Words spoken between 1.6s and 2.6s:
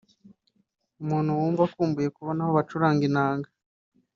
akumbuye kubona aho